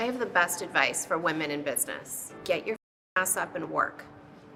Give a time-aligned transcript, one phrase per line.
[0.00, 2.74] I have the best advice for women in business get your
[3.16, 4.06] ass up and work.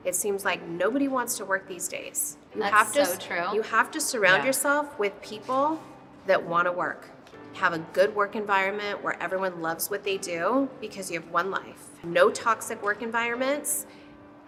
[0.02, 2.38] It seems like nobody wants to work these days.
[2.54, 3.54] You That's have to, so true.
[3.54, 4.46] You have to surround Yeah.
[4.46, 5.78] yourself with people
[6.26, 7.10] that want to work.
[7.52, 11.50] Have a good work environment where everyone loves what they do because you have one
[11.50, 11.90] life.
[12.02, 13.84] No toxic work environments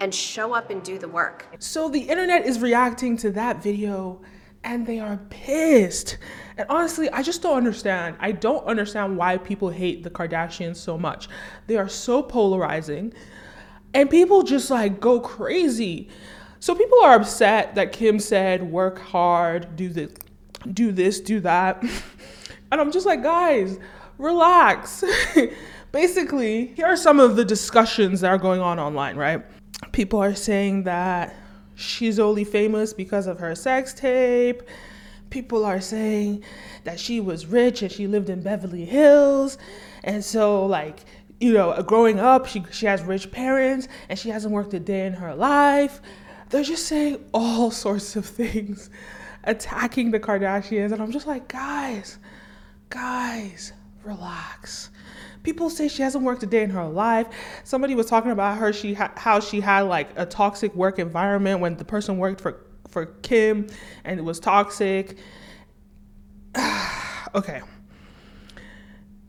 [0.00, 1.44] and show up and do the work.
[1.58, 4.18] So the internet is reacting to that video
[4.64, 6.18] and they are pissed.
[6.56, 8.16] And honestly, I just don't understand.
[8.20, 11.28] I don't understand why people hate the Kardashians so much.
[11.66, 13.12] They are so polarizing
[13.94, 16.08] and people just like go crazy.
[16.60, 20.12] So people are upset that Kim said work hard, do this,
[20.72, 21.82] do this, do that.
[22.72, 23.78] And I'm just like, guys,
[24.18, 25.04] relax.
[25.92, 29.44] Basically, here are some of the discussions that are going on online, right?
[29.92, 31.36] People are saying that
[31.76, 34.62] she's only famous because of her sex tape.
[35.30, 36.42] People are saying
[36.84, 39.58] that she was rich and she lived in Beverly Hills.
[40.02, 41.00] And so, like,
[41.38, 45.06] you know, growing up, she, she has rich parents and she hasn't worked a day
[45.06, 46.00] in her life.
[46.50, 48.90] They're just saying all sorts of things,
[49.44, 50.92] attacking the Kardashians.
[50.92, 52.18] And I'm just like, guys,
[52.88, 54.90] guys, relax.
[55.46, 57.28] People say she hasn't worked a day in her life.
[57.62, 61.76] Somebody was talking about her she how she had like a toxic work environment when
[61.76, 63.68] the person worked for for Kim
[64.02, 65.18] and it was toxic.
[67.36, 67.62] okay.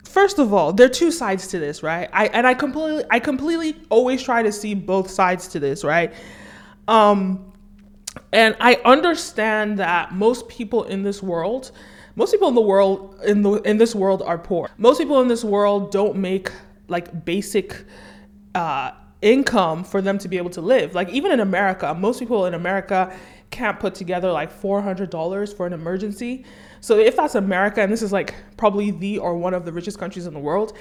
[0.06, 2.10] First of all, there are two sides to this, right?
[2.12, 6.12] I and I completely I completely always try to see both sides to this, right?
[6.88, 7.54] Um
[8.34, 11.72] and I understand that most people in this world,
[12.18, 14.70] most people in the world in the in this world are poor.
[14.78, 16.52] Most people in this world don't make
[16.88, 17.86] like basic
[18.56, 20.96] uh, income for them to be able to live.
[20.96, 23.16] Like even in America, most people in America
[23.52, 26.44] can't put together like four hundred dollars for an emergency.
[26.82, 30.00] So if that's America, and this is like probably the or one of the richest
[30.00, 30.76] countries in the world,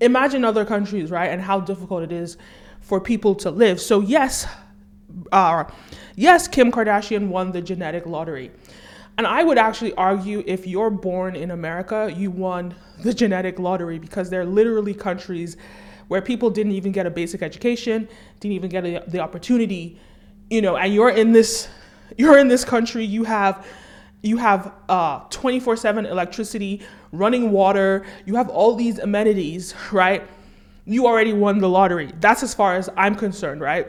[0.00, 1.30] imagine other countries, right?
[1.30, 2.36] And how difficult it is
[2.80, 3.80] for people to live.
[3.80, 4.44] So yes,
[5.30, 5.64] uh,
[6.16, 8.50] yes, Kim Kardashian won the genetic lottery.
[9.20, 13.98] And I would actually argue if you're born in America, you won the genetic lottery
[13.98, 15.58] because there are literally countries
[16.08, 18.08] where people didn't even get a basic education,
[18.40, 20.00] didn't even get a, the opportunity,
[20.48, 21.68] you know, and you're in this,
[22.16, 23.66] you're in this country, you have,
[24.22, 26.80] you have uh, 24/7 electricity,
[27.12, 30.26] running water, you have all these amenities, right?
[30.86, 32.10] You already won the lottery.
[32.20, 33.86] That's as far as I'm concerned, right?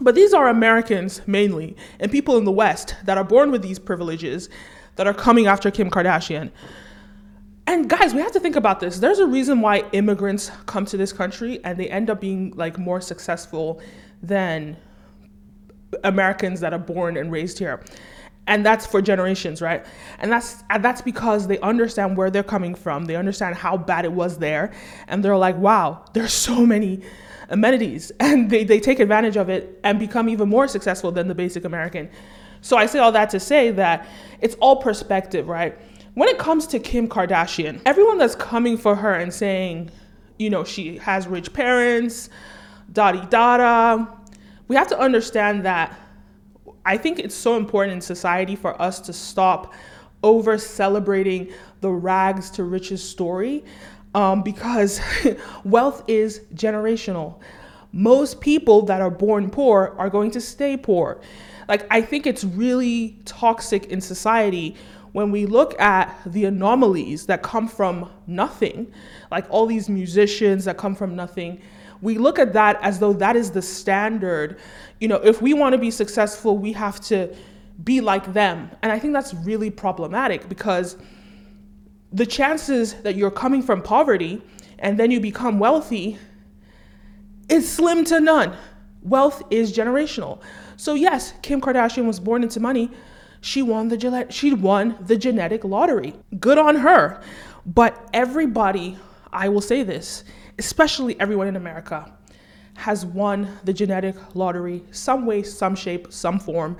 [0.00, 3.78] But these are Americans mainly, and people in the West that are born with these
[3.78, 4.48] privileges
[4.96, 6.50] that are coming after Kim Kardashian.
[7.66, 8.98] And guys, we have to think about this.
[8.98, 12.76] There's a reason why immigrants come to this country and they end up being like
[12.78, 13.80] more successful
[14.22, 14.76] than
[16.04, 17.82] Americans that are born and raised here.
[18.48, 19.86] And that's for generations, right?
[20.18, 23.04] And that's and that's because they understand where they're coming from.
[23.04, 24.72] They understand how bad it was there.
[25.06, 27.02] And they're like, wow, there's so many
[27.52, 28.10] amenities.
[28.20, 31.64] And they, they take advantage of it and become even more successful than the basic
[31.64, 32.10] American.
[32.62, 34.08] So I say all that to say that
[34.40, 35.78] it's all perspective, right?
[36.14, 39.90] When it comes to Kim Kardashian, everyone that's coming for her and saying,
[40.38, 42.30] you know, she has rich parents,
[42.92, 44.06] da di da da,
[44.68, 45.98] we have to understand that
[46.84, 49.72] I think it's so important in society for us to stop
[50.22, 53.64] over celebrating the rags to riches story
[54.14, 55.00] um, because
[55.64, 57.40] wealth is generational.
[57.92, 61.20] Most people that are born poor are going to stay poor.
[61.68, 64.76] Like, I think it's really toxic in society
[65.12, 68.90] when we look at the anomalies that come from nothing,
[69.30, 71.60] like all these musicians that come from nothing
[72.02, 74.58] we look at that as though that is the standard.
[75.00, 77.34] You know, if we want to be successful, we have to
[77.84, 78.70] be like them.
[78.82, 80.96] And I think that's really problematic because
[82.12, 84.42] the chances that you're coming from poverty
[84.78, 86.18] and then you become wealthy
[87.48, 88.56] is slim to none.
[89.02, 90.40] Wealth is generational.
[90.76, 92.90] So yes, Kim Kardashian was born into money.
[93.40, 96.14] She won the Gillette, she won the genetic lottery.
[96.38, 97.20] Good on her.
[97.66, 98.96] But everybody,
[99.32, 100.24] I will say this,
[100.58, 102.12] especially everyone in America,
[102.74, 106.76] has won the genetic lottery some way, some shape, some form.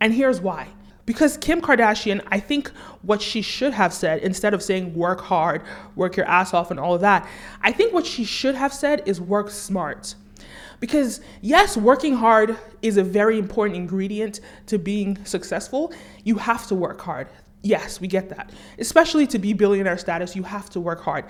[0.00, 0.68] And here's why.
[1.06, 2.68] Because Kim Kardashian, I think
[3.02, 5.62] what she should have said, instead of saying work hard,
[5.96, 7.28] work your ass off, and all of that,
[7.60, 10.14] I think what she should have said is work smart.
[10.80, 15.92] Because, yes, working hard is a very important ingredient to being successful.
[16.24, 17.28] You have to work hard.
[17.62, 18.50] Yes, we get that.
[18.78, 21.24] Especially to be billionaire status, you have to work hard.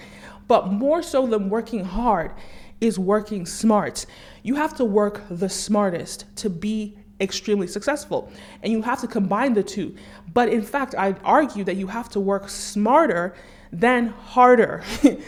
[0.49, 2.33] But more so than working hard
[2.81, 4.07] is working smart.
[4.43, 8.31] You have to work the smartest to be extremely successful.
[8.63, 9.95] And you have to combine the two.
[10.33, 13.35] But in fact, I'd argue that you have to work smarter
[13.73, 14.83] than harder.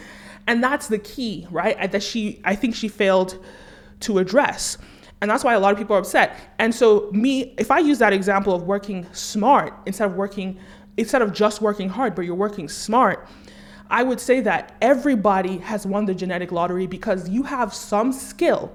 [0.46, 1.90] And that's the key, right?
[1.90, 3.44] That she, I think she failed
[4.00, 4.78] to address.
[5.20, 6.36] And that's why a lot of people are upset.
[6.58, 10.58] And so, me, if I use that example of working smart instead of working,
[10.96, 13.28] instead of just working hard, but you're working smart,
[13.88, 18.72] I would say that everybody has won the genetic lottery because you have some skill,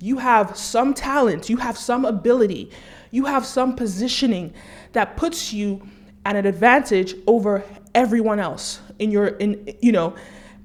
[0.00, 2.70] you have some talent, you have some ability,
[3.10, 4.52] you have some positioning
[4.92, 5.86] that puts you
[6.24, 7.64] at an advantage over
[7.94, 10.14] everyone else in your in you know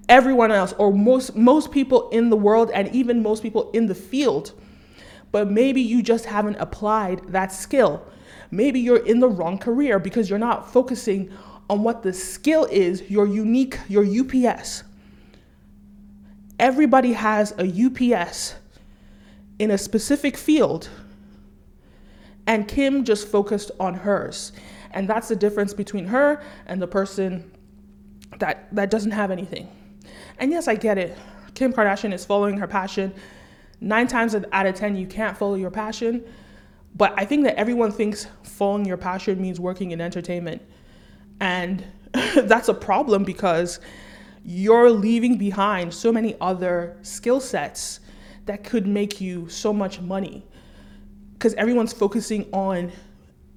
[0.07, 3.95] everyone else or most most people in the world and even most people in the
[3.95, 4.53] field.
[5.31, 8.05] But maybe you just haven't applied that skill.
[8.51, 11.31] Maybe you're in the wrong career because you're not focusing
[11.69, 14.83] on what the skill is your unique your UPS
[16.59, 18.55] everybody has a UPS
[19.59, 20.89] in a specific field
[22.47, 24.51] and Kim just focused on hers
[24.95, 27.51] and that's the difference between her and the person
[28.39, 29.69] that that doesn't have anything.
[30.39, 31.17] And yes, I get it.
[31.53, 33.13] Kim Kardashian is following her passion.
[33.81, 36.23] 9 times out of 10 you can't follow your passion.
[36.95, 40.61] But I think that everyone thinks following your passion means working in entertainment.
[41.41, 43.81] And that's a problem because
[44.45, 47.99] you're leaving behind so many other skill sets
[48.45, 50.43] that could make you so much money
[51.33, 52.91] because everyone's focusing on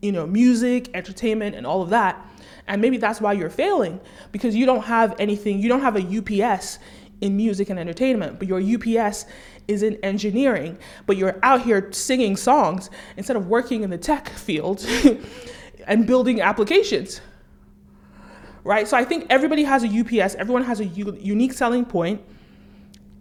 [0.00, 2.24] you know, music, entertainment, and all of that.
[2.66, 4.00] And maybe that's why you're failing
[4.30, 6.78] because you don't have anything, you don't have a UPS
[7.20, 9.24] in music and entertainment, but your UPS
[9.66, 14.28] is in engineering, but you're out here singing songs instead of working in the tech
[14.28, 14.86] field
[15.86, 17.20] and building applications.
[18.62, 18.86] Right?
[18.86, 22.20] So I think everybody has a UPS, everyone has a u- unique selling point,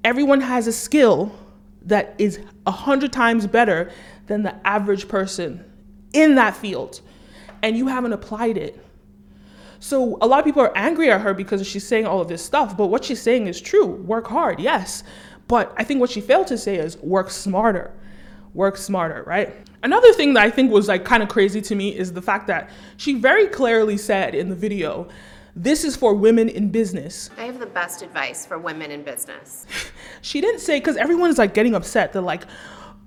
[0.04, 1.34] everyone has a skill
[1.88, 3.92] that is a hundred times better
[4.28, 5.64] than the average person
[6.14, 7.02] in that field
[7.64, 8.84] and you haven't applied it.
[9.80, 12.44] So a lot of people are angry at her because she's saying all of this
[12.44, 13.86] stuff, but what she's saying is true.
[13.86, 15.04] Work hard, yes.
[15.48, 17.94] But I think what she failed to say is work smarter.
[18.54, 19.56] Work smarter, right?
[19.84, 22.48] Another thing that I think was like kind of crazy to me is the fact
[22.48, 25.08] that she very clearly said in the video,
[25.58, 27.32] this is for women in business.
[27.36, 29.66] I have the best advice for women in business.
[30.22, 32.14] she didn't say because everyone's like getting upset.
[32.14, 32.44] They're like,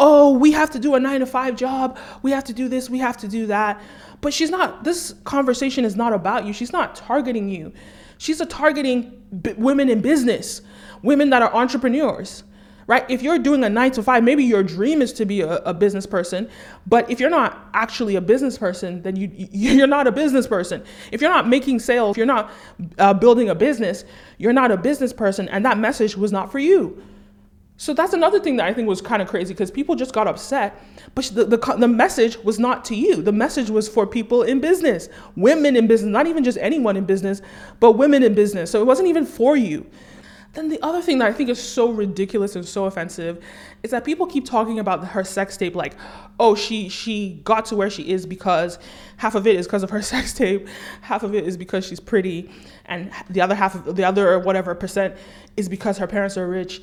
[0.01, 1.97] oh, we have to do a nine to five job.
[2.23, 2.91] We have to do this.
[2.91, 3.81] We have to do that.
[4.21, 6.53] But she's not, this conversation is not about you.
[6.53, 7.73] She's not targeting you.
[8.19, 10.61] She's a targeting b- women in business,
[11.03, 12.43] women that are entrepreneurs,
[12.91, 13.09] right?
[13.09, 15.73] If you're doing a nine to five, maybe your dream is to be a, a
[15.73, 16.51] business person.
[16.89, 20.83] But if you're not actually a business person, then you, you're not a business person.
[21.13, 22.51] If you're not making sales, if you're not
[22.99, 24.05] uh, building a business,
[24.39, 25.49] you're not a business person.
[25.51, 27.01] And that message was not for you.
[27.77, 30.27] So that's another thing that I think was kind of crazy because people just got
[30.27, 30.85] upset,
[31.15, 33.23] but the, the, the message was not to you.
[33.23, 37.05] The message was for people in business, women in business, not even just anyone in
[37.05, 37.41] business,
[37.79, 38.71] but women in business.
[38.71, 39.87] So it wasn't even for you.
[40.53, 43.43] Then the other thing that I think is so ridiculous and so offensive
[43.85, 45.95] is that people keep talking about her sex tape like,
[46.41, 48.79] oh, she she got to where she is because
[49.19, 50.67] half of it is because of her sex tape,
[51.03, 52.51] half of it is because she's pretty,
[52.87, 55.17] and the other half of the other whatever percent
[55.57, 56.83] is because her parents are rich.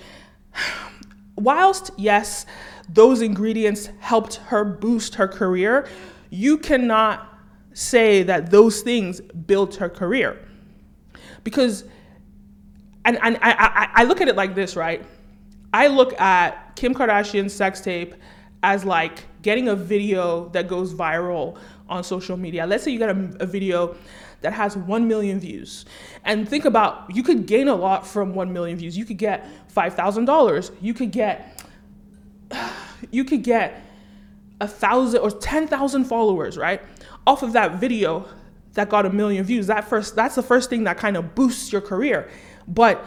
[1.35, 2.45] Whilst, yes,
[2.89, 5.87] those ingredients helped her boost her career,
[6.29, 7.37] you cannot
[7.73, 10.43] say that those things built her career.
[11.43, 11.83] Because,
[13.07, 15.03] and, and I, I, I look at it like this, right?
[15.73, 18.13] I look at Kim Kardashian's sex tape
[18.63, 22.67] as like getting a video that goes viral on social media.
[22.67, 23.95] Let's say you get a, a video
[24.41, 25.85] that has 1 million views.
[26.25, 28.97] And think about you could gain a lot from 1 million views.
[28.97, 30.71] You could get $5,000.
[30.81, 31.63] You could get
[33.11, 33.83] you could get
[34.59, 36.81] a thousand or 10,000 followers, right?
[37.25, 38.27] Off of that video
[38.73, 39.67] that got a million views.
[39.67, 42.29] That first that's the first thing that kind of boosts your career.
[42.67, 43.05] But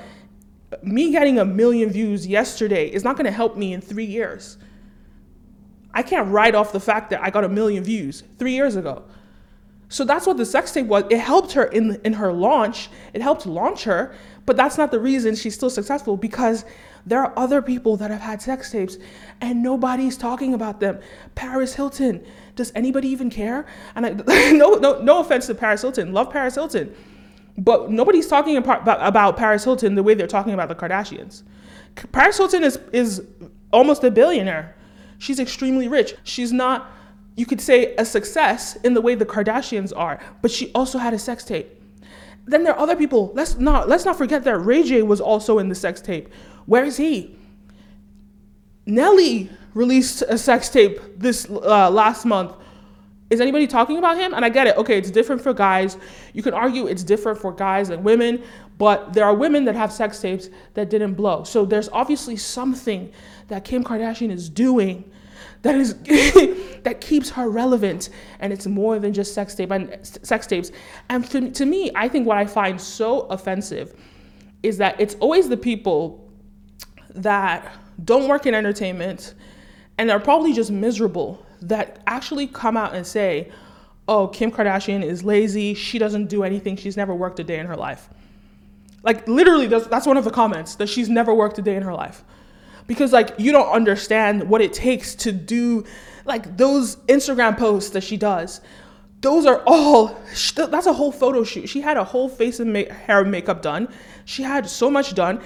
[0.82, 4.56] me getting a million views yesterday is not going to help me in 3 years.
[5.92, 9.04] I can't write off the fact that I got a million views 3 years ago.
[9.90, 11.02] So that's what the sex tape was.
[11.10, 12.90] It helped her in in her launch.
[13.12, 14.14] It helped launch her,
[14.46, 16.64] but that's not the reason she's still successful because
[17.04, 18.98] there are other people that have had sex tapes
[19.40, 21.00] and nobody's talking about them.
[21.34, 22.24] Paris Hilton,
[22.54, 23.66] does anybody even care?
[23.96, 24.10] And I,
[24.52, 26.94] no, no, no offense to Paris Hilton, love Paris Hilton,
[27.60, 31.42] but nobody's talking about, about Paris Hilton the way they're talking about the Kardashians.
[32.10, 33.22] Paris Hilton is is
[33.72, 34.74] almost a billionaire.
[35.18, 36.14] She's extremely rich.
[36.24, 36.90] She's not
[37.36, 41.14] you could say a success in the way the Kardashians are, but she also had
[41.14, 41.68] a sex tape.
[42.46, 43.30] Then there are other people.
[43.34, 46.32] Let's not let's not forget that Ray J was also in the sex tape.
[46.64, 47.36] Where is he?
[48.86, 52.54] Nelly released a sex tape this uh, last month.
[53.30, 54.34] Is anybody talking about him?
[54.34, 54.76] And I get it.
[54.76, 55.96] Okay, it's different for guys.
[56.34, 58.42] You can argue it's different for guys and women,
[58.76, 61.44] But there are women that have sex tapes that didn't blow.
[61.44, 63.12] So there's obviously something
[63.48, 65.04] that Kim Kardashian is doing
[65.62, 65.94] that is
[66.82, 68.08] that keeps her relevant
[68.40, 70.72] and it's more than just sex tape and sex tapes
[71.10, 73.94] and to, to me i think what i find so offensive
[74.62, 76.26] is that it's always the people
[77.14, 79.34] that don't work in entertainment
[79.98, 83.50] and are probably just miserable that actually come out and say
[84.08, 87.66] oh kim kardashian is lazy she doesn't do anything she's never worked a day in
[87.66, 88.08] her life
[89.02, 91.82] like literally that's, that's one of the comments that she's never worked a day in
[91.82, 92.24] her life
[92.86, 95.84] because like you don't understand what it takes to do
[96.24, 98.60] like those Instagram posts that she does.
[99.20, 100.18] Those are all
[100.56, 101.68] that's a whole photo shoot.
[101.68, 103.88] She had a whole face and hair and makeup done.
[104.24, 105.40] She had so much done.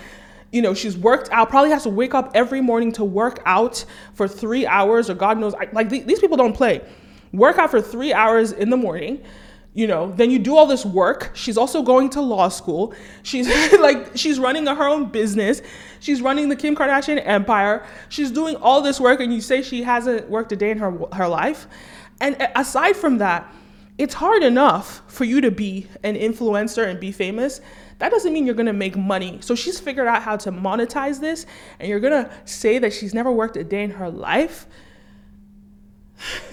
[0.54, 3.84] You know, she's worked out, probably has to wake up every morning to work out
[4.14, 6.80] for three hours, or God knows, like these people don't play.
[7.32, 9.24] Work out for three hours in the morning,
[9.74, 11.32] you know then you do all this work.
[11.34, 12.94] She's also going to law school.
[13.24, 13.48] She's
[13.80, 15.60] like she's running her own business.
[15.98, 17.84] She's running the kim kardashian empire.
[18.08, 20.96] She's doing all this work and you say she hasn't worked a day in her
[21.12, 21.66] her life.
[22.20, 23.52] And aside from that
[23.98, 27.60] it's hard enough for you to be an influencer and be famous
[28.04, 31.46] that doesn't mean you're to make money so she's figured out how to monetize this
[31.78, 34.66] and you're to say that she's never worked a day in her life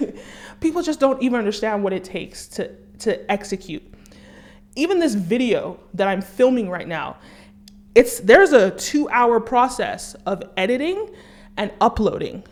[0.60, 3.82] people just don't even understand what it takes to to execute.
[4.76, 7.16] Even this video that I'm filming right now,
[7.94, 11.10] it's there's a 2-hour process of editing
[11.56, 12.42] and uploading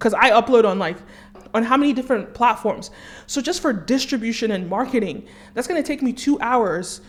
[0.00, 0.96] cuz I upload on like
[1.54, 2.90] on how many different platforms.
[3.26, 7.02] So just for distribution and marketing, that's to take me 2 hours.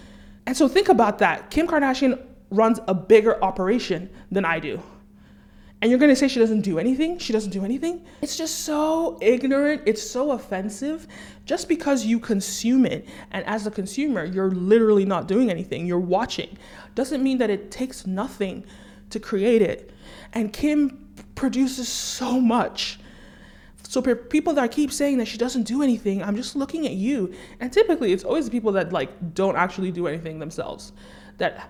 [0.46, 1.50] And so think about that.
[1.50, 4.82] Kim Kardashian runs a bigger operation than I do
[5.84, 7.18] and you're gonna say she doesn't do anything?
[7.18, 8.06] She doesn't do anything?
[8.22, 9.82] It's just so ignorant.
[9.86, 11.10] It's so offensive
[11.44, 13.06] just because you consume it.
[13.32, 16.58] And as a consumer, you're literally not doing anything, you're watching.
[16.96, 18.64] Doesn't mean that it takes nothing
[19.10, 19.92] to create it.
[20.32, 22.98] And Kim produces so much.
[23.84, 27.34] So people that keep saying that she doesn't do anything, I'm just looking at you.
[27.60, 30.94] And typically, it's always the people that like don't actually do anything themselves
[31.38, 31.70] that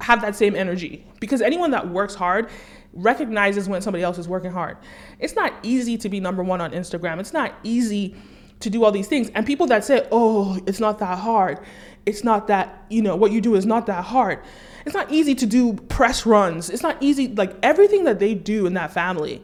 [0.00, 1.06] have that same energy.
[1.20, 2.48] Because anyone that works hard
[2.92, 4.76] recognizes when somebody else is working hard.
[5.18, 7.18] It's not easy to be number one on Instagram.
[7.20, 8.14] It's not easy
[8.60, 9.30] to do all these things.
[9.34, 11.58] And people that say, oh, it's not that hard.
[12.06, 14.40] It's not that, you know, what you do is not that hard.
[14.84, 16.68] It's not easy to do press runs.
[16.70, 19.42] It's not easy, like everything that they do in that family,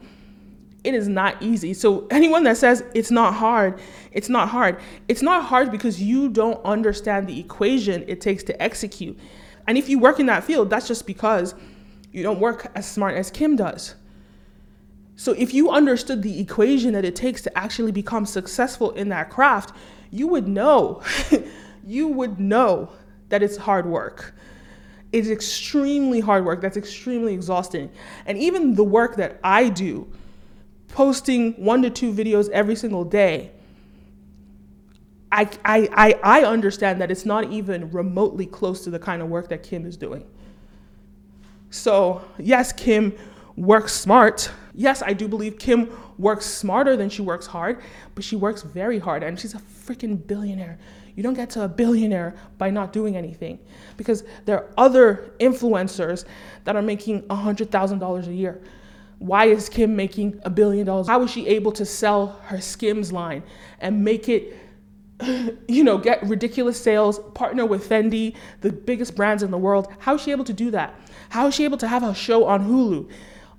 [0.84, 1.74] it is not easy.
[1.74, 3.80] So anyone that says it's not hard,
[4.12, 4.80] it's not hard.
[5.08, 9.18] It's not hard because you don't understand the equation it takes to execute.
[9.66, 11.54] And if you work in that field, that's just because
[12.12, 13.96] you don't work as smart as Kim does.
[15.16, 19.30] So if you understood the equation that it takes to actually become successful in that
[19.30, 19.74] craft,
[20.10, 21.02] you would know,
[21.84, 22.92] you would know
[23.28, 24.34] that it's hard work.
[25.10, 26.60] It's extremely hard work.
[26.60, 27.90] That's extremely exhausting.
[28.26, 30.10] And even the work that I do,
[30.88, 33.52] posting one to two videos every single day,
[35.30, 39.28] I, I, I, I understand that it's not even remotely close to the kind of
[39.28, 40.24] work that Kim is doing.
[41.70, 43.16] So, yes, Kim
[43.56, 44.50] works smart.
[44.74, 47.82] Yes, I do believe Kim works smarter than she works hard,
[48.14, 50.78] but she works very hard and she's a freaking billionaire.
[51.14, 53.58] You don't get to a billionaire by not doing anything
[53.96, 56.24] because there are other influencers
[56.64, 58.62] that are making $100,000 a year.
[59.18, 61.08] Why is Kim making a billion dollars?
[61.08, 63.42] How was she able to sell her Skims line
[63.80, 64.56] and make it
[65.68, 69.88] you know, get ridiculous sales, partner with Fendi, the biggest brands in the world.
[69.98, 70.94] How is she able to do that?
[71.30, 73.10] How is she able to have a show on Hulu?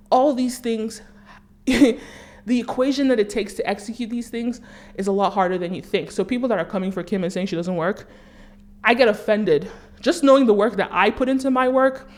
[0.10, 1.02] All these things,
[1.66, 2.00] the
[2.48, 4.62] equation that it takes to execute these things
[4.96, 6.12] is a lot harder than you think.
[6.12, 8.10] So people that are coming for Kim and saying she doesn't work,
[8.84, 9.70] I get offended.
[10.00, 12.10] Just knowing the work that I put into my work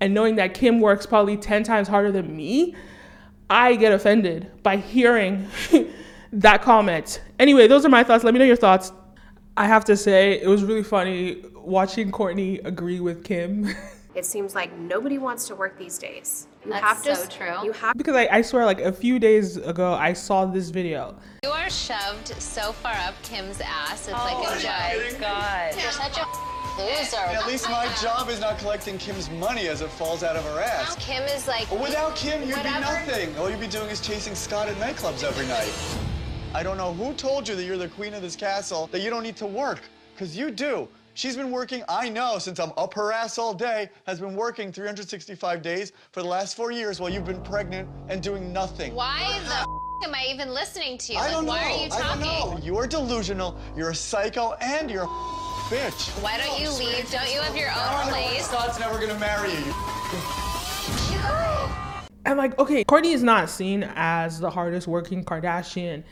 [0.00, 2.74] and knowing that Kim works probably 10 times harder than me,
[3.50, 5.48] I get offended by hearing
[6.32, 7.20] that comment.
[7.40, 8.22] Anyway, those are my thoughts.
[8.22, 8.92] Let me know your thoughts.
[9.56, 13.74] I have to say, it was really funny watching Kourtney agree with Kim.
[14.12, 16.48] It seems like nobody wants to work these days.
[16.64, 17.64] You That's have to, so true.
[17.64, 21.16] You have because I, I swear, like a few days ago, I saw this video.
[21.44, 24.08] You are shoved so far up Kim's ass.
[24.08, 25.20] It's oh like a oh joke.
[25.20, 26.24] God, you're such a
[26.80, 27.16] loser.
[27.16, 30.60] at least my job is not collecting Kim's money as it falls out of her
[30.60, 30.96] ass.
[30.96, 31.70] Kim is like.
[31.70, 32.76] Without Kim, you'd whatever.
[32.76, 33.36] be nothing.
[33.38, 35.72] All you'd be doing is chasing Scott at nightclubs every night.
[36.52, 39.10] I don't know who told you that you're the queen of this castle, that you
[39.10, 39.80] don't need to work,
[40.14, 40.88] because you do.
[41.14, 44.72] She's been working, I know, since I'm up her ass all day, has been working
[44.72, 48.94] 365 days for the last four years while you've been pregnant and doing nothing.
[48.94, 51.18] Why the am I even listening to you?
[51.18, 51.52] I don't know.
[51.52, 52.22] Why are you talking?
[52.22, 52.64] I don't know.
[52.64, 55.39] You're delusional, you're a psycho, and you're a
[55.70, 56.10] bitch.
[56.20, 57.08] Why don't you leave?
[57.12, 58.46] Don't you have your own place?
[58.46, 59.64] Scott's never gonna marry you.
[61.12, 61.20] you
[62.26, 66.02] I'm like, okay, Kourtney is not seen as the hardest working Kardashian,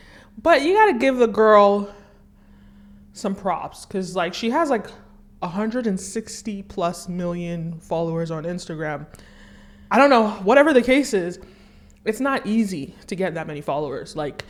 [0.40, 1.92] but you gotta give the girl
[3.12, 4.86] some props because, like, she has like
[5.40, 9.06] 160 plus million followers on Instagram.
[9.90, 11.40] I don't know, whatever the case is,
[12.04, 14.14] it's not easy to get that many followers.
[14.14, 14.44] Like,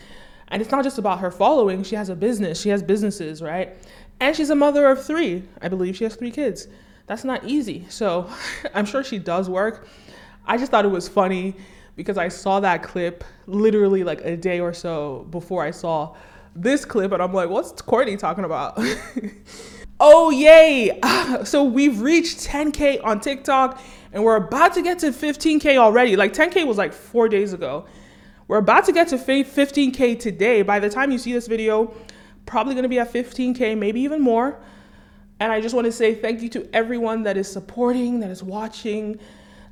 [0.51, 3.77] and it's not just about her following, she has a business, she has businesses, right?
[4.21, 5.45] And she's a mother of three.
[5.63, 6.69] I believe she has three kids.
[7.07, 7.87] That's not easy.
[7.89, 8.31] So
[8.75, 9.89] I'm sure she does work.
[10.47, 11.57] I just thought it was funny
[11.97, 16.15] because I saw that clip literally like a day or so before I saw
[16.55, 18.79] this clip, and I'm like, what's Kourtney talking about?
[20.01, 20.99] oh, yay!
[21.45, 26.17] So we've reached 10K on TikTok, and we're about to get to 15K already.
[26.17, 27.85] Like 10K was like four days ago.
[28.49, 30.63] We're about to get to 15K today.
[30.63, 31.95] By the time you see this video,
[32.47, 34.59] probably gonna be at 15K, maybe even more.
[35.39, 38.43] And I just want to say thank you to everyone that is supporting, that is
[38.43, 39.21] watching,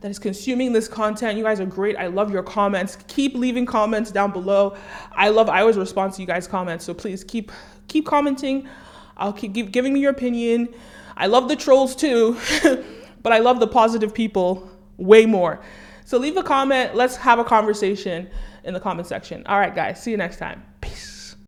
[0.01, 1.39] that is consuming this content.
[1.39, 1.97] You guys are great.
[1.97, 2.99] I love your comments.
[3.09, 4.77] Keep leaving comments down below.
[5.11, 6.85] I love I always respond to you guys' comments.
[6.85, 7.51] So please keep
[7.89, 8.69] keep commenting.
[9.17, 10.69] I'll keep giving me your opinion.
[11.17, 12.37] I love the trolls too,
[13.23, 15.61] but I love the positive people way more.
[16.05, 16.95] So leave a comment.
[16.95, 18.31] Let's have a conversation
[18.67, 19.47] in the comment section.
[19.47, 20.03] All right, guys.
[20.03, 20.63] See you next time.
[20.81, 21.16] Peace.